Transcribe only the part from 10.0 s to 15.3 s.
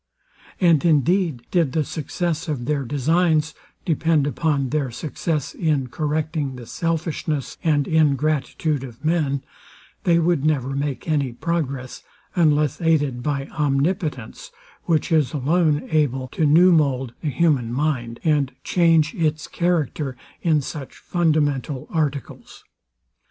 they would never make any progress, unless aided by omnipotence, which